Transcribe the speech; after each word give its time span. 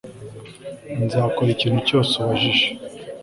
Nzakora 1.03 1.49
ikintu 1.55 1.79
cyose 1.87 2.11
ubajije 2.21 2.67